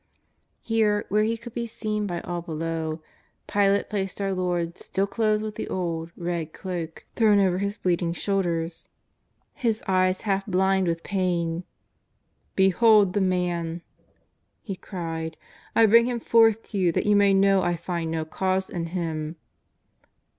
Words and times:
Here, 0.61 1.05
where 1.09 1.21
He 1.21 1.37
could 1.37 1.53
be 1.53 1.67
seen 1.67 2.07
by 2.07 2.21
all 2.21 2.41
below, 2.41 3.03
Pilate 3.45 3.87
placed 3.87 4.19
our 4.19 4.33
Lord, 4.33 4.79
still 4.79 5.05
clothed 5.05 5.43
with 5.43 5.53
the 5.53 5.67
old, 5.69 6.09
red 6.17 6.53
cloak, 6.53 7.05
thrown 7.15 7.37
over 7.37 7.59
354: 7.59 7.61
JESUS 7.61 7.61
OF 7.61 7.61
NAZAEETH. 7.61 7.61
His 7.67 7.77
bleeding 7.77 8.13
shoulders, 8.13 8.87
His 9.53 9.83
eyes 9.87 10.21
half 10.21 10.47
blind 10.47 10.87
with 10.87 11.03
pain."' 11.03 11.65
Behold 12.65 13.13
the 13.13 13.21
Man!" 13.21 13.83
he 14.63 14.75
cried." 14.75 15.37
I 15.75 15.85
bring 15.85 16.07
Ilim 16.07 16.23
forth 16.23 16.63
to 16.71 16.79
yon 16.79 16.93
that 16.93 17.05
you 17.05 17.15
may 17.15 17.35
know 17.35 17.61
I 17.61 17.75
find 17.75 18.09
no 18.09 18.25
cause 18.25 18.71
in 18.71 18.87
Him.'' 18.87 19.35